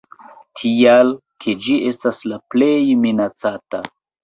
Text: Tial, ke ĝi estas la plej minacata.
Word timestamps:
Tial, 0.61 1.11
ke 1.45 1.55
ĝi 1.67 1.77
estas 1.91 2.23
la 2.33 2.41
plej 2.55 2.73
minacata. 3.05 3.87